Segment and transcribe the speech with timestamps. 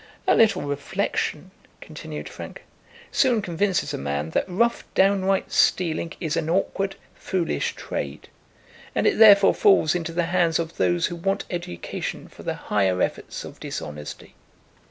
[0.27, 2.63] "A little reflection," continued Frank,
[3.11, 8.27] "soon convinces a man that rough downright stealing is an awkward, foolish trade;
[8.95, 12.99] and it therefore falls into the hands of those who want education for the higher
[12.99, 14.33] efforts of dishonesty.